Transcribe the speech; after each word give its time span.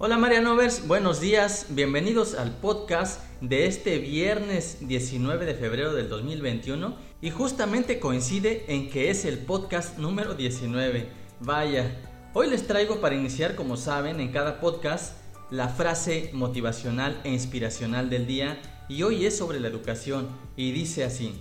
Hola 0.00 0.16
Marianovers, 0.16 0.86
buenos 0.86 1.20
días, 1.20 1.66
bienvenidos 1.70 2.36
al 2.36 2.52
podcast 2.52 3.20
de 3.40 3.66
este 3.66 3.98
viernes 3.98 4.78
19 4.86 5.44
de 5.44 5.54
febrero 5.54 5.92
del 5.92 6.08
2021 6.08 6.94
y 7.20 7.30
justamente 7.30 7.98
coincide 7.98 8.64
en 8.68 8.90
que 8.90 9.10
es 9.10 9.24
el 9.24 9.38
podcast 9.38 9.98
número 9.98 10.34
19. 10.34 11.08
Vaya, 11.40 11.96
hoy 12.32 12.48
les 12.48 12.68
traigo 12.68 13.00
para 13.00 13.16
iniciar, 13.16 13.56
como 13.56 13.76
saben, 13.76 14.20
en 14.20 14.30
cada 14.30 14.60
podcast 14.60 15.16
la 15.50 15.68
frase 15.68 16.30
motivacional 16.32 17.20
e 17.24 17.32
inspiracional 17.32 18.08
del 18.08 18.28
día 18.28 18.60
y 18.88 19.02
hoy 19.02 19.26
es 19.26 19.36
sobre 19.36 19.58
la 19.58 19.66
educación 19.66 20.28
y 20.54 20.70
dice 20.70 21.02
así, 21.02 21.34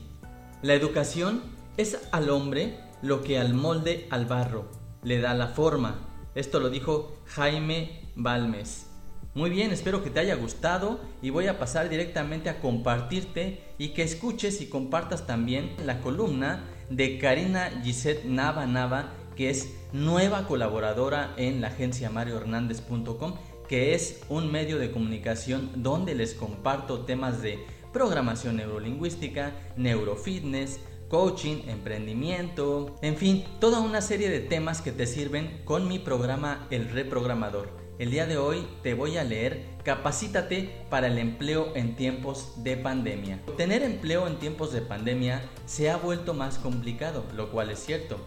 la 0.64 0.74
educación 0.74 1.44
es 1.78 2.00
al 2.12 2.32
hombre 2.32 2.80
lo 3.04 3.22
que 3.22 3.38
al 3.38 3.54
molde 3.54 4.08
al 4.10 4.26
barro 4.26 4.72
le 5.04 5.22
da 5.22 5.36
la 5.36 5.50
forma. 5.50 6.17
Esto 6.38 6.60
lo 6.60 6.70
dijo 6.70 7.18
Jaime 7.26 8.00
Balmes. 8.16 8.86
Muy 9.34 9.50
bien, 9.50 9.72
espero 9.72 10.04
que 10.04 10.12
te 10.12 10.20
haya 10.20 10.36
gustado 10.36 11.00
y 11.20 11.32
voy 11.32 11.48
a 11.48 11.58
pasar 11.58 11.90
directamente 11.90 12.48
a 12.52 12.60
compartirte 12.60 13.64
y 13.80 13.90
que 13.90 14.04
escuches 14.04 14.62
y 14.62 14.68
compartas 14.68 15.26
también 15.26 15.72
la 15.84 16.00
columna 16.00 16.64
de 16.92 17.18
Karina 17.18 17.82
Gisette 17.84 18.26
Nava 18.26 18.68
Nava, 18.68 19.14
que 19.36 19.50
es 19.50 19.74
nueva 19.94 20.46
colaboradora 20.46 21.34
en 21.38 21.60
la 21.60 21.70
agencia 21.70 22.12
mariohernández.com, 22.12 23.34
que 23.68 23.96
es 23.96 24.22
un 24.30 24.52
medio 24.52 24.78
de 24.78 24.92
comunicación 24.92 25.72
donde 25.78 26.14
les 26.14 26.36
comparto 26.36 27.00
temas 27.00 27.42
de 27.42 27.66
programación 27.92 28.58
neurolingüística, 28.58 29.56
neurofitness, 29.76 30.80
coaching, 31.10 31.64
emprendimiento, 31.68 32.96
en 33.02 33.16
fin, 33.16 33.46
toda 33.60 33.80
una 33.80 34.02
serie 34.02 34.30
de 34.30 34.42
temas 34.42 34.82
que 34.82 34.92
te 34.92 35.08
sirven 35.08 35.62
con 35.64 35.88
mi 35.88 36.00
programa 36.00 36.68
El 36.70 36.90
Reprogramador. 36.90 37.70
El 37.98 38.12
día 38.12 38.28
de 38.28 38.38
hoy 38.38 38.68
te 38.84 38.94
voy 38.94 39.18
a 39.18 39.24
leer 39.24 39.78
Capacítate 39.84 40.86
para 40.90 41.08
el 41.08 41.18
empleo 41.18 41.72
en 41.76 41.96
tiempos 41.96 42.62
de 42.64 42.76
pandemia. 42.76 43.42
Obtener 43.48 43.84
empleo 43.84 44.28
en 44.28 44.38
tiempos 44.38 44.74
de 44.74 44.82
pandemia 44.82 45.42
se 45.66 45.90
ha 45.90 45.98
vuelto 45.98 46.34
más 46.34 46.58
complicado, 46.58 47.24
lo 47.34 47.52
cual 47.52 47.70
es 47.72 47.80
cierto. 47.80 48.18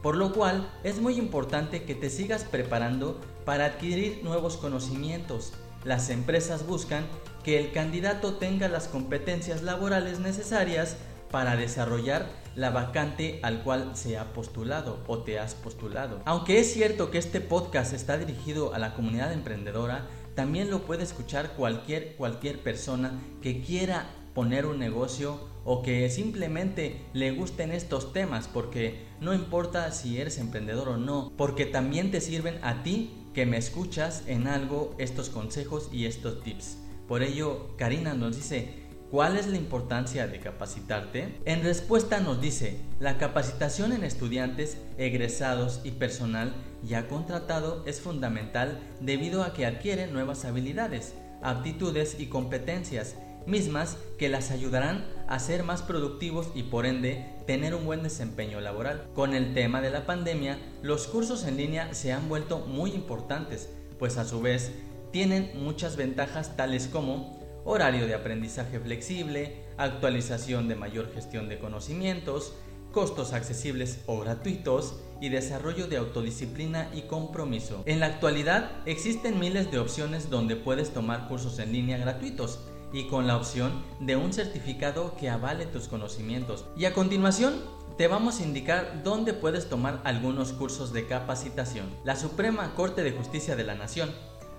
Por 0.00 0.16
lo 0.16 0.32
cual 0.32 0.72
es 0.84 1.00
muy 1.00 1.18
importante 1.18 1.82
que 1.82 1.96
te 1.96 2.08
sigas 2.08 2.44
preparando 2.44 3.20
para 3.44 3.64
adquirir 3.64 4.20
nuevos 4.22 4.56
conocimientos. 4.56 5.52
Las 5.84 6.08
empresas 6.08 6.66
buscan 6.66 7.04
que 7.42 7.58
el 7.58 7.72
candidato 7.72 8.34
tenga 8.34 8.68
las 8.68 8.88
competencias 8.88 9.62
laborales 9.62 10.20
necesarias 10.20 10.96
para 11.30 11.56
desarrollar 11.56 12.26
la 12.56 12.70
vacante 12.70 13.40
al 13.42 13.62
cual 13.62 13.92
se 13.94 14.18
ha 14.18 14.32
postulado 14.32 14.98
o 15.06 15.18
te 15.18 15.38
has 15.38 15.54
postulado. 15.54 16.20
Aunque 16.24 16.58
es 16.58 16.72
cierto 16.72 17.10
que 17.10 17.18
este 17.18 17.40
podcast 17.40 17.92
está 17.92 18.18
dirigido 18.18 18.74
a 18.74 18.78
la 18.78 18.94
comunidad 18.94 19.32
emprendedora, 19.32 20.06
también 20.34 20.70
lo 20.70 20.82
puede 20.82 21.04
escuchar 21.04 21.52
cualquier, 21.52 22.16
cualquier 22.16 22.62
persona 22.62 23.12
que 23.42 23.62
quiera 23.62 24.10
poner 24.34 24.66
un 24.66 24.78
negocio 24.78 25.40
o 25.64 25.82
que 25.82 26.08
simplemente 26.10 27.04
le 27.12 27.32
gusten 27.32 27.72
estos 27.72 28.12
temas 28.12 28.48
porque 28.48 29.06
no 29.20 29.34
importa 29.34 29.90
si 29.92 30.20
eres 30.20 30.38
emprendedor 30.38 30.90
o 30.90 30.96
no, 30.96 31.32
porque 31.36 31.66
también 31.66 32.10
te 32.10 32.20
sirven 32.20 32.58
a 32.62 32.82
ti 32.82 33.10
que 33.34 33.46
me 33.46 33.56
escuchas 33.56 34.22
en 34.26 34.46
algo 34.46 34.94
estos 34.98 35.28
consejos 35.28 35.90
y 35.92 36.06
estos 36.06 36.42
tips. 36.42 36.78
Por 37.06 37.22
ello, 37.22 37.76
Karina 37.76 38.14
nos 38.14 38.36
dice, 38.36 38.87
¿Cuál 39.10 39.38
es 39.38 39.46
la 39.46 39.56
importancia 39.56 40.26
de 40.26 40.38
capacitarte? 40.38 41.40
En 41.46 41.62
respuesta 41.62 42.20
nos 42.20 42.42
dice, 42.42 42.78
la 43.00 43.16
capacitación 43.16 43.92
en 43.92 44.04
estudiantes, 44.04 44.76
egresados 44.98 45.80
y 45.82 45.92
personal 45.92 46.52
ya 46.82 47.08
contratado 47.08 47.82
es 47.86 48.02
fundamental 48.02 48.78
debido 49.00 49.44
a 49.44 49.54
que 49.54 49.64
adquieren 49.64 50.12
nuevas 50.12 50.44
habilidades, 50.44 51.14
aptitudes 51.42 52.20
y 52.20 52.26
competencias, 52.26 53.16
mismas 53.46 53.96
que 54.18 54.28
las 54.28 54.50
ayudarán 54.50 55.06
a 55.26 55.38
ser 55.38 55.62
más 55.62 55.80
productivos 55.80 56.48
y 56.54 56.64
por 56.64 56.84
ende 56.84 57.24
tener 57.46 57.74
un 57.74 57.86
buen 57.86 58.02
desempeño 58.02 58.60
laboral. 58.60 59.08
Con 59.14 59.32
el 59.32 59.54
tema 59.54 59.80
de 59.80 59.88
la 59.88 60.04
pandemia, 60.04 60.58
los 60.82 61.06
cursos 61.06 61.46
en 61.46 61.56
línea 61.56 61.94
se 61.94 62.12
han 62.12 62.28
vuelto 62.28 62.58
muy 62.58 62.90
importantes, 62.90 63.70
pues 63.98 64.18
a 64.18 64.26
su 64.26 64.42
vez 64.42 64.70
tienen 65.12 65.50
muchas 65.54 65.96
ventajas 65.96 66.56
tales 66.58 66.88
como 66.88 67.37
horario 67.68 68.06
de 68.06 68.14
aprendizaje 68.14 68.80
flexible, 68.80 69.62
actualización 69.76 70.68
de 70.68 70.74
mayor 70.74 71.12
gestión 71.12 71.50
de 71.50 71.58
conocimientos, 71.58 72.54
costos 72.92 73.34
accesibles 73.34 74.00
o 74.06 74.18
gratuitos 74.20 74.96
y 75.20 75.28
desarrollo 75.28 75.86
de 75.86 75.98
autodisciplina 75.98 76.88
y 76.94 77.02
compromiso. 77.02 77.82
En 77.84 78.00
la 78.00 78.06
actualidad 78.06 78.70
existen 78.86 79.38
miles 79.38 79.70
de 79.70 79.78
opciones 79.78 80.30
donde 80.30 80.56
puedes 80.56 80.94
tomar 80.94 81.28
cursos 81.28 81.58
en 81.58 81.74
línea 81.74 81.98
gratuitos 81.98 82.60
y 82.90 83.06
con 83.08 83.26
la 83.26 83.36
opción 83.36 83.84
de 84.00 84.16
un 84.16 84.32
certificado 84.32 85.14
que 85.20 85.28
avale 85.28 85.66
tus 85.66 85.88
conocimientos. 85.88 86.64
Y 86.74 86.86
a 86.86 86.94
continuación 86.94 87.60
te 87.98 88.08
vamos 88.08 88.40
a 88.40 88.44
indicar 88.44 89.02
dónde 89.04 89.34
puedes 89.34 89.68
tomar 89.68 90.00
algunos 90.04 90.54
cursos 90.54 90.94
de 90.94 91.06
capacitación. 91.06 91.84
La 92.02 92.16
Suprema 92.16 92.74
Corte 92.74 93.02
de 93.02 93.12
Justicia 93.12 93.56
de 93.56 93.64
la 93.64 93.74
Nación 93.74 94.10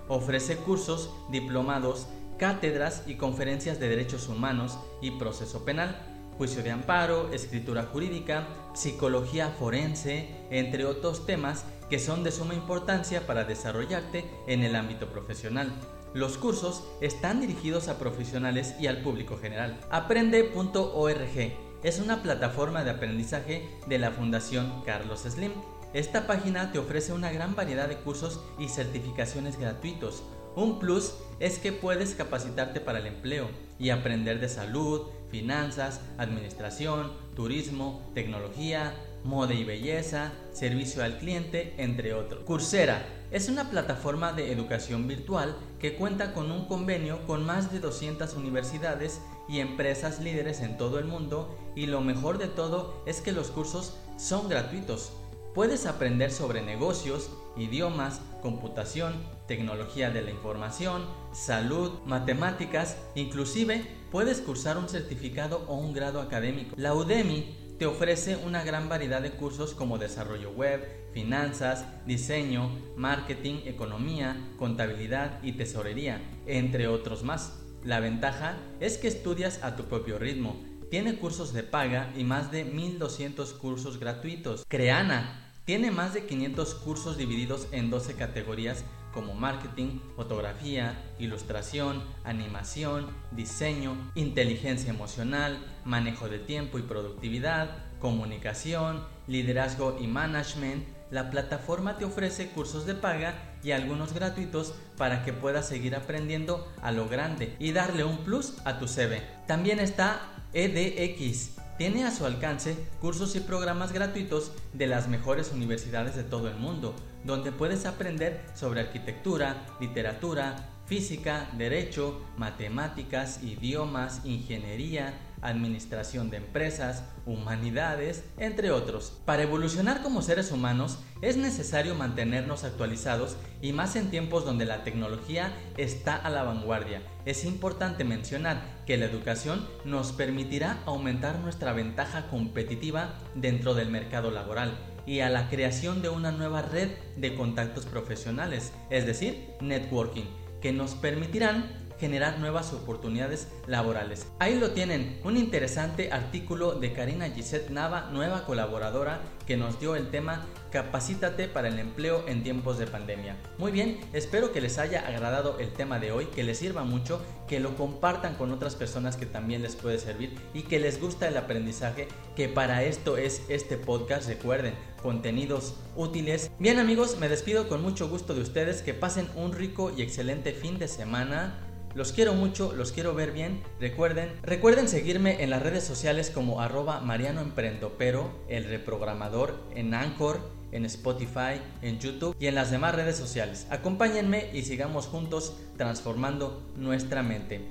ofrece 0.07 0.57
cursos, 0.57 1.09
diplomados, 1.31 2.07
cátedras 2.39 3.03
y 3.05 3.15
conferencias 3.15 3.79
de 3.79 3.89
derechos 3.89 4.27
humanos 4.27 4.79
y 5.01 5.11
proceso 5.11 5.63
penal, 5.65 6.01
juicio 6.37 6.63
de 6.63 6.71
amparo, 6.71 7.31
escritura 7.33 7.83
jurídica, 7.83 8.47
psicología 8.73 9.49
forense, 9.59 10.29
entre 10.49 10.85
otros 10.85 11.25
temas 11.25 11.65
que 11.89 11.99
son 11.99 12.23
de 12.23 12.31
suma 12.31 12.53
importancia 12.53 13.27
para 13.27 13.43
desarrollarte 13.43 14.25
en 14.47 14.63
el 14.63 14.75
ámbito 14.75 15.09
profesional. 15.09 15.71
Los 16.13 16.37
cursos 16.37 16.85
están 17.01 17.41
dirigidos 17.41 17.87
a 17.87 17.99
profesionales 17.99 18.73
y 18.79 18.87
al 18.87 19.01
público 19.01 19.37
general. 19.37 19.79
Aprende.org 19.91 21.53
es 21.83 21.99
una 21.99 22.23
plataforma 22.23 22.83
de 22.83 22.91
aprendizaje 22.91 23.69
de 23.87 23.99
la 23.99 24.11
Fundación 24.11 24.81
Carlos 24.85 25.21
Slim. 25.21 25.51
Esta 25.93 26.25
página 26.25 26.71
te 26.71 26.79
ofrece 26.79 27.13
una 27.13 27.31
gran 27.31 27.55
variedad 27.55 27.87
de 27.87 27.97
cursos 27.97 28.39
y 28.57 28.69
certificaciones 28.69 29.59
gratuitos 29.59 30.23
un 30.55 30.79
plus 30.79 31.13
es 31.39 31.59
que 31.59 31.71
puedes 31.71 32.15
capacitarte 32.15 32.81
para 32.81 32.99
el 32.99 33.07
empleo 33.07 33.49
y 33.77 33.91
aprender 33.91 34.39
de 34.39 34.49
salud, 34.49 35.07
finanzas, 35.31 36.01
administración, 36.17 37.11
turismo, 37.35 38.01
tecnología, 38.13 38.93
moda 39.23 39.53
y 39.53 39.63
belleza, 39.63 40.33
servicio 40.53 41.03
al 41.03 41.17
cliente, 41.17 41.75
entre 41.77 42.13
otros. 42.13 42.43
Coursera 42.43 43.05
es 43.31 43.47
una 43.47 43.69
plataforma 43.69 44.33
de 44.33 44.51
educación 44.51 45.07
virtual 45.07 45.55
que 45.79 45.95
cuenta 45.95 46.33
con 46.33 46.51
un 46.51 46.65
convenio 46.65 47.25
con 47.27 47.45
más 47.45 47.71
de 47.71 47.79
200 47.79 48.33
universidades 48.35 49.21
y 49.47 49.59
empresas 49.59 50.19
líderes 50.19 50.61
en 50.61 50.77
todo 50.77 50.99
el 50.99 51.05
mundo 51.05 51.57
y 51.75 51.85
lo 51.85 52.01
mejor 52.01 52.37
de 52.37 52.47
todo 52.47 53.03
es 53.05 53.21
que 53.21 53.31
los 53.31 53.51
cursos 53.51 53.97
son 54.17 54.49
gratuitos. 54.49 55.11
Puedes 55.53 55.85
aprender 55.85 56.31
sobre 56.31 56.61
negocios, 56.61 57.29
idiomas, 57.57 58.21
computación, 58.41 59.13
tecnología 59.47 60.11
de 60.11 60.21
la 60.21 60.31
información, 60.31 61.05
salud, 61.33 61.99
matemáticas, 62.05 62.97
inclusive 63.15 63.85
puedes 64.11 64.41
cursar 64.41 64.77
un 64.77 64.89
certificado 64.89 65.65
o 65.67 65.75
un 65.75 65.93
grado 65.93 66.21
académico. 66.21 66.75
La 66.77 66.93
Udemy 66.93 67.55
te 67.79 67.85
ofrece 67.85 68.35
una 68.35 68.63
gran 68.63 68.89
variedad 68.89 69.21
de 69.21 69.31
cursos 69.31 69.73
como 69.73 69.97
desarrollo 69.97 70.51
web, 70.51 70.85
finanzas, 71.13 71.85
diseño, 72.05 72.69
marketing, 72.97 73.61
economía, 73.65 74.49
contabilidad 74.57 75.39
y 75.41 75.53
tesorería, 75.53 76.21
entre 76.45 76.87
otros 76.87 77.23
más. 77.23 77.61
La 77.83 78.01
ventaja 78.01 78.57
es 78.81 78.97
que 78.97 79.07
estudias 79.07 79.63
a 79.63 79.77
tu 79.77 79.85
propio 79.85 80.19
ritmo. 80.19 80.61
Tiene 80.91 81.15
cursos 81.15 81.53
de 81.53 81.63
paga 81.63 82.11
y 82.17 82.25
más 82.25 82.51
de 82.51 82.65
1200 82.65 83.53
cursos 83.53 83.99
gratuitos. 83.99 84.65
Creana 84.67 85.48
tiene 85.69 85.91
más 85.91 86.15
de 86.15 86.25
500 86.25 86.73
cursos 86.73 87.15
divididos 87.15 87.67
en 87.71 87.91
12 87.91 88.15
categorías 88.15 88.83
como 89.13 89.35
marketing, 89.35 89.99
fotografía, 90.15 90.99
ilustración, 91.19 92.01
animación, 92.23 93.05
diseño, 93.29 93.95
inteligencia 94.15 94.89
emocional, 94.89 95.63
manejo 95.85 96.27
de 96.27 96.39
tiempo 96.39 96.79
y 96.79 96.81
productividad, 96.81 97.69
comunicación, 97.99 99.03
liderazgo 99.27 99.95
y 100.01 100.07
management. 100.07 100.87
La 101.11 101.29
plataforma 101.29 101.99
te 101.99 102.05
ofrece 102.05 102.49
cursos 102.49 102.87
de 102.87 102.95
paga 102.95 103.35
y 103.61 103.69
algunos 103.69 104.13
gratuitos 104.13 104.73
para 104.97 105.23
que 105.23 105.33
puedas 105.33 105.67
seguir 105.67 105.95
aprendiendo 105.95 106.67
a 106.81 106.91
lo 106.91 107.07
grande 107.07 107.55
y 107.59 107.73
darle 107.73 108.05
un 108.05 108.17
plus 108.23 108.55
a 108.65 108.79
tu 108.79 108.87
CV. 108.87 109.21
También 109.45 109.79
está 109.79 110.19
EDX 110.51 111.58
tiene 111.79 112.03
a 112.03 112.11
su 112.11 112.25
alcance 112.25 112.75
cursos 112.99 113.37
y 113.37 113.39
programas 113.39 113.93
gratuitos 113.93 114.51
de 114.73 114.85
las 114.85 115.07
mejores 115.07 115.53
universidades 115.53 116.13
de 116.13 116.25
todo 116.25 116.49
el 116.49 116.57
mundo, 116.57 116.93
donde 117.23 117.53
puedes 117.53 117.85
aprender 117.85 118.43
sobre 118.53 118.81
arquitectura, 118.81 119.65
literatura, 119.79 120.71
física, 120.87 121.49
derecho, 121.57 122.19
matemáticas, 122.35 123.41
idiomas, 123.43 124.25
ingeniería, 124.25 125.13
administración 125.41 126.29
de 126.29 126.37
empresas, 126.37 127.03
humanidades, 127.25 128.23
entre 128.37 128.71
otros. 128.71 129.19
Para 129.25 129.43
evolucionar 129.43 130.01
como 130.01 130.21
seres 130.21 130.51
humanos 130.51 130.99
es 131.21 131.37
necesario 131.37 131.95
mantenernos 131.95 132.63
actualizados 132.63 133.37
y 133.61 133.73
más 133.73 133.95
en 133.95 134.09
tiempos 134.09 134.45
donde 134.45 134.65
la 134.65 134.83
tecnología 134.83 135.53
está 135.77 136.15
a 136.15 136.29
la 136.29 136.43
vanguardia. 136.43 137.01
Es 137.25 137.45
importante 137.45 138.03
mencionar 138.03 138.83
que 138.85 138.97
la 138.97 139.05
educación 139.05 139.67
nos 139.85 140.11
permitirá 140.11 140.81
aumentar 140.85 141.39
nuestra 141.39 141.73
ventaja 141.73 142.27
competitiva 142.27 143.19
dentro 143.35 143.73
del 143.73 143.89
mercado 143.89 144.31
laboral 144.31 144.77
y 145.05 145.21
a 145.21 145.29
la 145.29 145.49
creación 145.49 146.01
de 146.01 146.09
una 146.09 146.31
nueva 146.31 146.61
red 146.61 146.89
de 147.17 147.35
contactos 147.35 147.85
profesionales, 147.85 148.73
es 148.89 149.05
decir, 149.05 149.49
networking, 149.59 150.25
que 150.61 150.71
nos 150.71 150.93
permitirán 150.95 151.78
generar 151.99 152.39
nuevas 152.39 152.73
oportunidades 152.73 153.47
laborales. 153.67 154.27
Ahí 154.39 154.55
lo 154.55 154.71
tienen, 154.71 155.19
un 155.23 155.37
interesante 155.37 156.11
artículo 156.11 156.73
de 156.73 156.93
Karina 156.93 157.29
Gisette 157.29 157.69
Nava, 157.69 158.09
nueva 158.11 158.45
colaboradora 158.45 159.21
que 159.45 159.57
nos 159.57 159.79
dio 159.79 159.95
el 159.95 160.09
tema 160.09 160.45
Capacítate 160.71 161.47
para 161.47 161.69
el 161.69 161.79
empleo 161.79 162.27
en 162.27 162.43
tiempos 162.43 162.77
de 162.77 162.85
pandemia. 162.85 163.35
Muy 163.57 163.71
bien, 163.71 163.99
espero 164.13 164.51
que 164.51 164.61
les 164.61 164.77
haya 164.77 165.07
agradado 165.07 165.57
el 165.59 165.73
tema 165.73 165.97
de 165.97 166.11
hoy, 166.11 166.25
que 166.27 166.43
les 166.43 166.59
sirva 166.59 166.83
mucho, 166.83 167.19
que 167.47 167.59
lo 167.59 167.75
compartan 167.75 168.35
con 168.35 168.51
otras 168.51 168.75
personas 168.75 169.17
que 169.17 169.25
también 169.25 169.63
les 169.63 169.75
puede 169.75 169.97
servir 169.97 170.37
y 170.53 170.61
que 170.61 170.79
les 170.79 171.01
gusta 171.01 171.27
el 171.27 171.37
aprendizaje, 171.37 172.07
que 172.35 172.47
para 172.47 172.83
esto 172.83 173.17
es 173.17 173.41
este 173.49 173.77
podcast, 173.77 174.27
recuerden, 174.27 174.75
contenidos 175.01 175.73
útiles. 175.95 176.51
Bien 176.59 176.77
amigos, 176.77 177.17
me 177.19 177.29
despido 177.29 177.67
con 177.67 177.81
mucho 177.81 178.07
gusto 178.07 178.35
de 178.35 178.41
ustedes, 178.41 178.83
que 178.83 178.93
pasen 178.93 179.27
un 179.35 179.53
rico 179.53 179.91
y 179.95 180.03
excelente 180.03 180.51
fin 180.51 180.77
de 180.77 180.87
semana. 180.87 181.68
Los 181.95 182.11
quiero 182.11 182.33
mucho, 182.33 182.73
los 182.75 182.91
quiero 182.91 183.13
ver 183.13 183.31
bien. 183.31 183.61
Recuerden, 183.79 184.31
recuerden 184.43 184.87
seguirme 184.87 185.43
en 185.43 185.49
las 185.49 185.63
redes 185.63 185.83
sociales 185.83 186.29
como 186.29 186.61
arroba 186.61 187.01
Mariano 187.01 187.41
Emprendo, 187.41 187.95
pero 187.97 188.31
el 188.47 188.65
reprogramador 188.65 189.59
en 189.75 189.93
Anchor, 189.93 190.39
en 190.71 190.85
Spotify, 190.85 191.61
en 191.81 191.99
YouTube 191.99 192.35
y 192.39 192.47
en 192.47 192.55
las 192.55 192.71
demás 192.71 192.95
redes 192.95 193.17
sociales. 193.17 193.67
Acompáñenme 193.69 194.49
y 194.53 194.63
sigamos 194.63 195.07
juntos 195.07 195.57
transformando 195.77 196.61
nuestra 196.75 197.23
mente. 197.23 197.61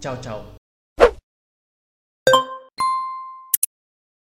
Chao, 0.00 0.20
chao. 0.20 0.65